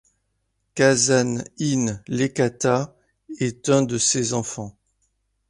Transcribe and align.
Kazan'in 0.73 1.85
Iekata 2.11 2.95
est 3.39 3.69
un 3.69 3.83
de 3.83 3.99
ses 3.99 4.33
enfants. 4.33 4.75